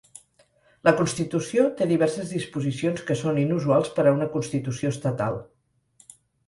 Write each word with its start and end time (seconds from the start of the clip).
La 0.87 0.93
constitució 1.01 1.65
té 1.81 1.87
diverses 1.91 2.33
disposicions 2.37 3.05
que 3.11 3.19
són 3.23 3.39
inusuals 3.45 3.95
per 4.01 4.09
a 4.09 4.19
una 4.19 4.31
constitució 4.39 4.97
estatal. 4.97 5.41